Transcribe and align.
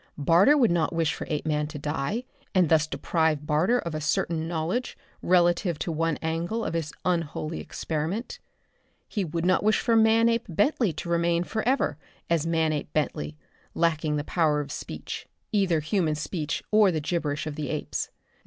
Barter 0.17 0.57
would 0.57 0.71
not 0.71 0.93
wish 0.95 1.13
for 1.13 1.27
Apeman 1.29 1.67
to 1.67 1.77
die, 1.77 2.23
and 2.55 2.69
thus 2.69 2.87
deprive 2.87 3.45
Barter 3.45 3.77
of 3.77 3.93
a 3.93 4.01
certain 4.01 4.47
knowledge 4.47 4.97
relative 5.21 5.77
to 5.77 5.91
one 5.91 6.17
angle 6.23 6.65
of 6.65 6.73
his 6.73 6.91
unholy 7.05 7.59
experiment. 7.59 8.39
He 9.07 9.23
would 9.23 9.45
not 9.45 9.61
wish 9.63 9.79
for 9.79 9.95
Manape 9.95 10.47
Bentley 10.49 10.91
to 10.93 11.09
remain 11.09 11.43
forever 11.43 11.99
as 12.31 12.47
Manape 12.47 12.91
Bentley, 12.93 13.37
lacking 13.75 14.15
the 14.15 14.23
power 14.23 14.59
of 14.59 14.71
speech, 14.71 15.27
either 15.51 15.81
human 15.81 16.15
speech 16.15 16.63
or 16.71 16.91
the 16.91 16.99
gibberish 16.99 17.45
of 17.45 17.53
the 17.55 17.69
apes. 17.69 18.09